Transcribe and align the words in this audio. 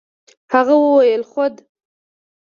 هغه 0.53 0.73
وويل 0.83 1.21
خود. 1.31 1.53